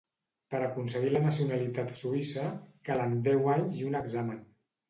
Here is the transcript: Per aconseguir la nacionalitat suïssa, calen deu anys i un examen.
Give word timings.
Per 0.53 0.61
aconseguir 0.67 1.11
la 1.11 1.21
nacionalitat 1.25 1.93
suïssa, 2.01 2.47
calen 2.89 3.15
deu 3.31 3.55
anys 3.57 3.81
i 3.83 3.87
un 3.93 4.01
examen. 4.05 4.43